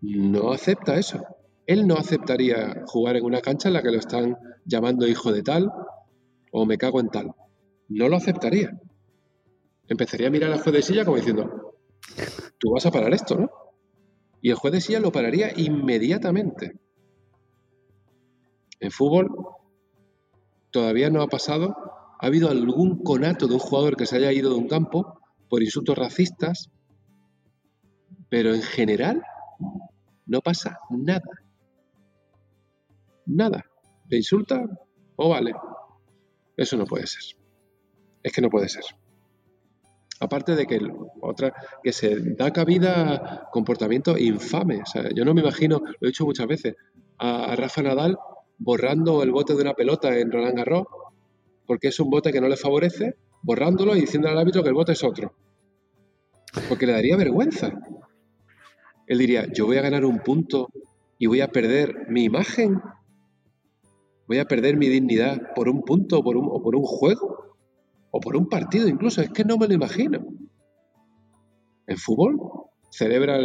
[0.00, 1.24] no acepta eso.
[1.66, 5.42] Él no aceptaría jugar en una cancha en la que lo están llamando hijo de
[5.42, 5.70] tal
[6.52, 7.32] o me cago en tal.
[7.88, 8.70] No lo aceptaría.
[9.88, 11.74] Empezaría a mirar al juez de silla como diciendo,
[12.58, 13.50] tú vas a parar esto, ¿no?
[14.42, 16.80] Y el juez de silla lo pararía inmediatamente.
[18.80, 19.30] En fútbol
[20.70, 21.74] todavía no ha pasado,
[22.20, 25.62] ha habido algún conato de un jugador que se haya ido de un campo por
[25.62, 26.70] insultos racistas,
[28.28, 29.22] pero en general
[30.26, 31.22] no pasa nada.
[33.26, 33.64] Nada.
[34.08, 34.64] ¿Le insulta?
[35.16, 35.52] O vale.
[36.56, 37.22] Eso no puede ser.
[38.22, 38.84] Es que no puede ser.
[40.20, 40.80] Aparte de que
[41.20, 44.90] otra que se da cabida a comportamientos infames.
[45.14, 46.74] yo no me imagino, lo he dicho muchas veces,
[47.18, 48.18] a, Rafa Nadal
[48.58, 50.86] borrando el bote de una pelota en Roland Garros
[51.66, 54.74] porque es un bote que no le favorece, borrándolo y diciendo al árbitro que el
[54.74, 55.34] bote es otro.
[56.68, 57.72] Porque le daría vergüenza.
[59.06, 60.68] Él diría, yo voy a ganar un punto
[61.18, 62.80] y voy a perder mi imagen.
[64.26, 67.56] Voy a perder mi dignidad por un punto por un, o por un juego
[68.10, 70.24] o por un partido incluso, es que no me lo imagino.
[71.86, 72.38] En fútbol
[72.90, 73.38] celebra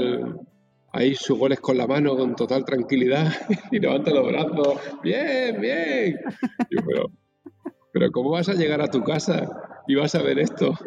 [0.91, 3.34] ahí sus goles con la mano con total tranquilidad
[3.71, 6.17] y levanta los brazos, bien, bien.
[6.69, 7.12] pero,
[7.93, 9.49] pero ¿cómo vas a llegar a tu casa
[9.88, 10.77] y vas a ver esto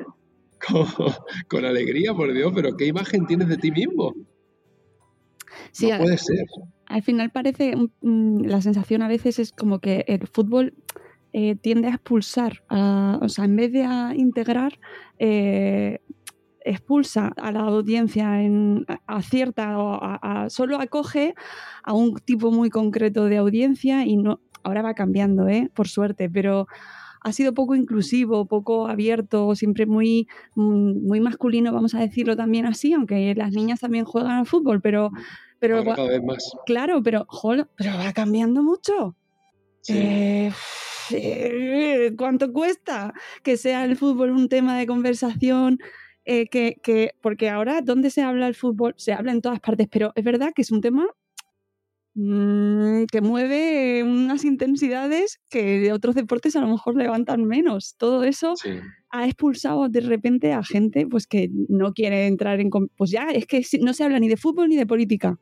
[1.48, 2.52] con, alegría, por Dios?
[2.54, 4.14] Pero ¿qué imagen tienes de ti mismo?
[5.72, 6.44] Sí, no puede ser.
[6.86, 10.74] Al final parece, mm, la sensación a veces es como que el fútbol
[11.32, 14.78] eh, tiende a expulsar, o sea, en vez de a integrar,
[15.18, 16.00] eh,
[16.64, 20.00] expulsa a la audiencia en, a cierta o
[20.48, 21.35] solo acoge
[21.83, 25.70] a un tipo muy concreto de audiencia y no ahora va cambiando, ¿eh?
[25.74, 26.66] por suerte, pero
[27.20, 32.66] ha sido poco inclusivo, poco abierto, siempre muy, mm, muy masculino, vamos a decirlo también
[32.66, 35.11] así, aunque las niñas también juegan al fútbol, pero,
[35.59, 36.50] pero cada vez más.
[36.66, 37.27] Claro, pero,
[37.77, 39.16] pero va cambiando mucho.
[39.81, 40.50] Sí.
[41.11, 45.79] Eh, ¿cuánto cuesta que sea el fútbol un tema de conversación?
[46.24, 48.94] Eh, que, porque ahora, ¿dónde se habla el fútbol?
[48.96, 51.06] Se habla en todas partes, pero es verdad que es un tema
[52.14, 57.96] mm, que mueve unas intensidades que de otros deportes a lo mejor levantan menos.
[57.98, 58.54] Todo eso
[59.10, 62.70] ha expulsado de repente a gente pues que no quiere entrar en...
[62.70, 65.38] Pues ya, es que no se habla ni de fútbol ni de política.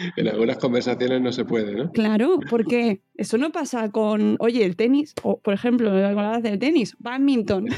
[0.16, 1.92] en algunas conversaciones no se puede, ¿no?
[1.92, 6.96] Claro, porque eso no pasa con, oye, el tenis, o por ejemplo, hablabas del tenis,
[6.98, 7.68] badminton.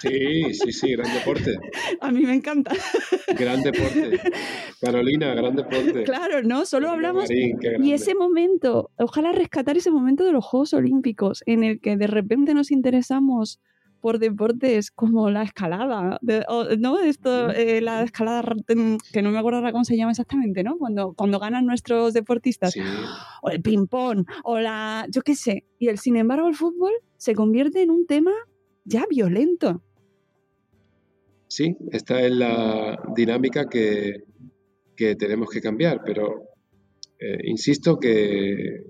[0.00, 1.56] Sí, sí, sí, gran deporte.
[2.00, 2.72] A mí me encanta.
[3.38, 4.18] Gran deporte.
[4.80, 6.04] Carolina, gran deporte.
[6.04, 6.64] Claro, ¿no?
[6.64, 7.28] Solo hablamos.
[7.30, 12.06] y ese momento, ojalá rescatar ese momento de los Juegos Olímpicos, en el que de
[12.06, 13.60] repente nos interesamos
[14.00, 16.18] por deportes como la escalada,
[16.78, 17.00] ¿no?
[17.00, 20.78] Esto, eh, la escalada, que no me acuerdo ahora cómo se llama exactamente, ¿no?
[20.78, 22.74] Cuando, cuando ganan nuestros deportistas,
[23.42, 27.34] o el ping-pong, o la, yo qué sé, y el, sin embargo el fútbol se
[27.34, 28.32] convierte en un tema
[28.84, 29.82] ya violento.
[31.46, 34.24] Sí, esta es la dinámica que,
[34.96, 36.44] que tenemos que cambiar, pero
[37.18, 38.86] eh, insisto que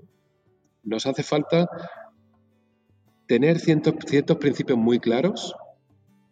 [0.83, 1.67] nos hace falta
[3.31, 5.55] tener ciertos, principios muy claros,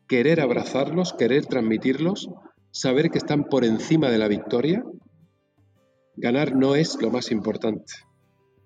[0.06, 2.30] querer abrazarlos, querer transmitirlos,
[2.72, 4.84] saber que están por encima de la victoria.
[6.18, 7.94] Ganar no es lo más importante.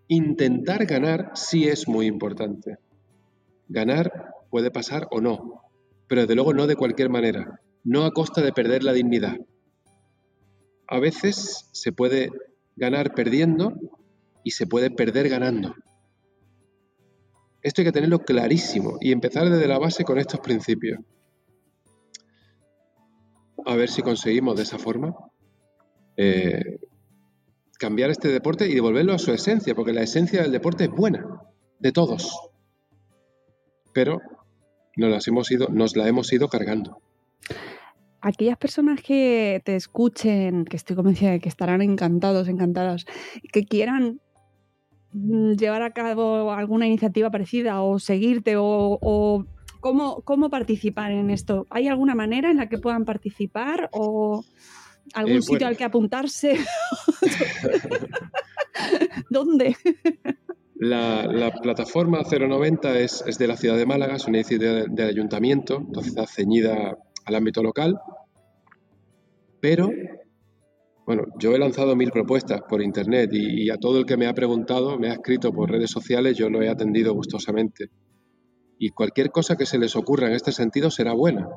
[0.07, 2.79] Intentar ganar sí es muy importante.
[3.67, 5.61] Ganar puede pasar o no,
[6.07, 9.37] pero desde luego no de cualquier manera, no a costa de perder la dignidad.
[10.87, 12.31] A veces se puede
[12.75, 13.75] ganar perdiendo
[14.43, 15.75] y se puede perder ganando.
[17.63, 20.99] Esto hay que tenerlo clarísimo y empezar desde la base con estos principios.
[23.65, 25.15] a ver si conseguimos de esa forma
[26.17, 26.79] eh,
[27.79, 31.25] cambiar este deporte y devolverlo a su esencia, porque la esencia del deporte es buena,
[31.79, 32.51] de todos.
[33.93, 34.21] Pero
[34.95, 37.01] nos, las hemos ido, nos la hemos ido cargando.
[38.21, 43.05] Aquellas personas que te escuchen, que estoy convencida de que estarán encantados, encantadas,
[43.51, 44.21] que quieran
[45.13, 49.45] llevar a cabo alguna iniciativa parecida o seguirte o,
[49.79, 51.67] cómo, cómo participar en esto.
[51.69, 54.43] ¿Hay alguna manera en la que puedan participar o
[55.13, 55.67] algún Eh, sitio bueno.
[55.67, 56.57] al que apuntarse?
[59.29, 59.75] ¿Dónde?
[60.75, 64.87] La, la plataforma 090 es, es de la ciudad de Málaga, es una iniciativa de-
[64.89, 67.97] del ayuntamiento, entonces está ceñida al ámbito local.
[69.61, 69.89] Pero,
[71.05, 74.33] bueno, yo he lanzado mil propuestas por internet y, a todo el que me ha
[74.33, 77.89] preguntado, me ha escrito por redes sociales, yo lo he atendido gustosamente.
[78.79, 81.47] Y cualquier cosa que se les ocurra en este sentido será buena.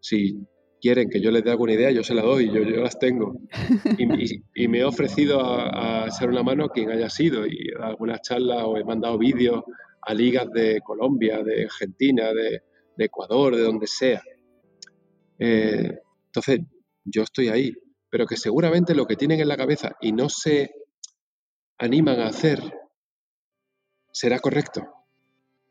[0.00, 0.46] Si
[0.80, 3.34] quieren que yo les dé alguna idea, yo se la doy, yo, yo las tengo.
[4.54, 7.88] Y, me he ofrecido a, a echar una mano a quien haya sido y a
[7.88, 9.62] algunas charlas o he mandado vídeos
[10.02, 12.62] a ligas de Colombia, de Argentina, de,
[12.96, 14.22] de Ecuador, de donde sea.
[15.38, 16.60] Eh, entonces,
[17.04, 17.72] yo estoy ahí,
[18.10, 20.70] pero que seguramente lo que tienen en la cabeza y no se
[21.78, 22.60] animan a hacer
[24.12, 24.82] será correcto,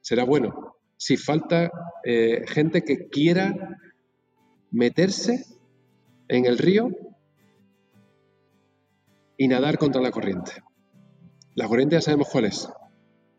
[0.01, 0.77] será bueno.
[0.97, 1.71] Si falta
[2.03, 3.53] eh, gente que quiera
[4.71, 5.45] meterse
[6.27, 6.89] en el río
[9.37, 10.51] y nadar contra la corriente.
[11.55, 12.69] La corriente ya sabemos cuál es.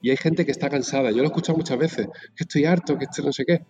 [0.02, 1.10] Y hay gente que está cansada.
[1.10, 2.06] Yo lo he escuchado muchas veces.
[2.34, 3.66] Que estoy harto, que esto no sé qué.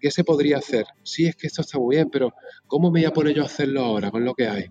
[0.00, 0.86] ¿Qué se podría hacer?
[1.02, 2.32] Sí, es que esto está muy bien, pero
[2.66, 4.66] ¿cómo me voy a poner yo a hacerlo ahora con lo que hay?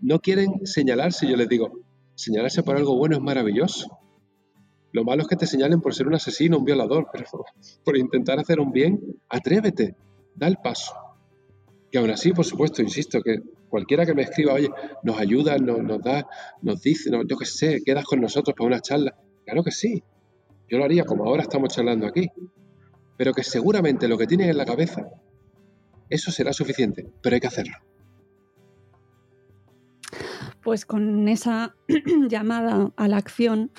[0.00, 1.26] No quieren señalarse.
[1.28, 1.70] Yo les digo,
[2.14, 3.98] señalarse por algo bueno es maravilloso.
[4.92, 7.24] Lo malo es que te señalen por ser un asesino, un violador, pero
[7.84, 9.96] por intentar hacer un bien, atrévete,
[10.34, 10.94] da el paso.
[11.90, 13.38] Que aún así, por supuesto, insisto, que
[13.68, 14.68] cualquiera que me escriba, oye,
[15.02, 16.26] nos ayuda, nos, nos da,
[16.60, 19.16] nos dice, no, yo qué sé, quedas con nosotros para una charla.
[19.44, 20.02] Claro que sí,
[20.68, 22.30] yo lo haría como ahora estamos charlando aquí.
[23.16, 25.08] Pero que seguramente lo que tienen en la cabeza,
[26.08, 27.76] eso será suficiente, pero hay que hacerlo.
[30.62, 31.74] Pues con esa
[32.28, 33.72] llamada a la acción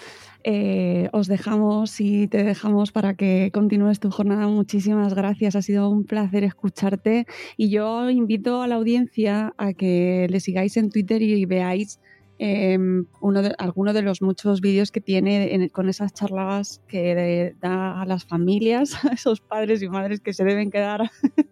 [0.44, 4.48] eh, os dejamos y te dejamos para que continúes tu jornada.
[4.48, 7.26] Muchísimas gracias, ha sido un placer escucharte
[7.56, 12.00] y yo invito a la audiencia a que le sigáis en Twitter y veáis
[12.46, 12.78] eh,
[13.22, 17.56] uno de, alguno de los muchos vídeos que tiene en- con esas charlas que de-
[17.62, 21.10] da a las familias, a esos padres y madres que se deben quedar.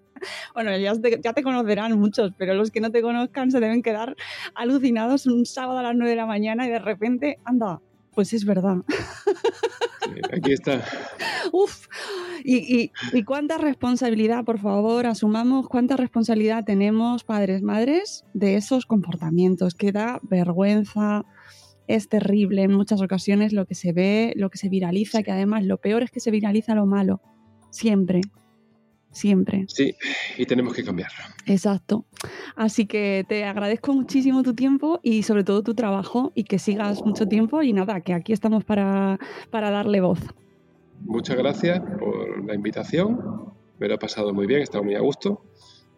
[0.54, 3.82] Bueno, ya te, ya te conocerán muchos, pero los que no te conozcan se deben
[3.82, 4.16] quedar
[4.54, 7.82] alucinados un sábado a las 9 de la mañana y de repente, anda,
[8.14, 8.76] pues es verdad.
[8.88, 10.84] Sí, Aquí está.
[11.52, 11.88] Uf,
[12.44, 18.86] y, y- y cuánta responsabilidad, por favor, asumamos cuánta responsabilidad tenemos, padres, madres, de esos
[18.86, 21.24] comportamientos, que da vergüenza,
[21.88, 25.66] es terrible en muchas ocasiones lo que se ve, lo que se viraliza, que además
[25.66, 27.22] lo peor es que se viraliza lo malo,
[27.70, 28.22] siempre,
[29.12, 29.66] siempre.
[29.68, 29.94] Sí,
[30.38, 31.18] y tenemos que cambiarlo.
[31.46, 32.06] Exacto.
[32.56, 37.04] Así que te agradezco muchísimo tu tiempo y sobre todo tu trabajo y que sigas
[37.06, 39.20] mucho tiempo y nada, que aquí estamos para,
[39.50, 40.20] para darle voz.
[41.06, 43.54] Muchas gracias por la invitación.
[43.80, 45.44] Me lo he pasado muy bien, he estado muy a gusto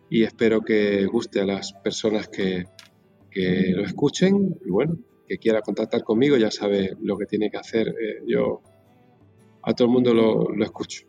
[0.10, 2.66] y espero que guste a las personas que,
[3.30, 4.60] que lo escuchen.
[4.66, 4.98] Y bueno,
[5.28, 7.90] que quiera contactar conmigo ya sabe lo que tiene que hacer.
[7.90, 8.62] Eh, yo
[9.62, 11.06] a todo el mundo lo, lo escucho.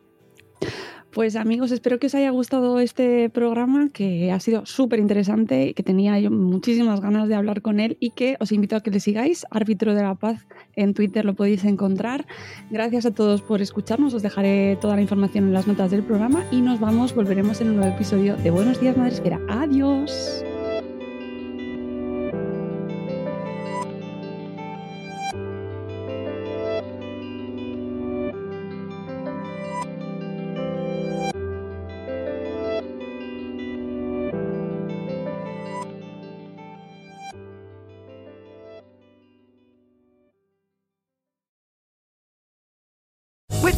[1.15, 5.81] Pues amigos, espero que os haya gustado este programa, que ha sido súper interesante, que
[5.81, 8.99] tenía yo muchísimas ganas de hablar con él y que os invito a que le
[8.99, 10.45] sigáis, Árbitro de la Paz,
[10.75, 12.25] en Twitter lo podéis encontrar.
[12.69, 16.43] Gracias a todos por escucharnos, os dejaré toda la información en las notas del programa
[16.51, 19.39] y nos vamos, volveremos en un nuevo episodio de Buenos Días Madresfera.
[19.47, 20.43] Adiós.